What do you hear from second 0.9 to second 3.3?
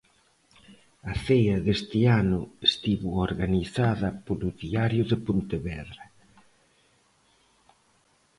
A cea deste ano estivo